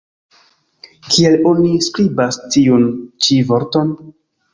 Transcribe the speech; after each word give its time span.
Kiel 1.09 1.35
oni 1.49 1.73
skribas 1.87 2.39
tiun 2.55 2.87
ĉi 3.27 3.39
vorton? 3.51 3.93